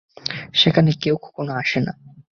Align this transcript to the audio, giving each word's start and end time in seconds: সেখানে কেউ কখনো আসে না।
সেখানে 0.53 0.91
কেউ 1.01 1.15
কখনো 1.17 1.51
আসে 1.53 1.79
না। 1.79 1.93